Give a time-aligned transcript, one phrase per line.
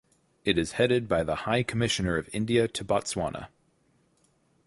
[0.45, 3.49] It is headed by the High Commissioner of India to Botswana.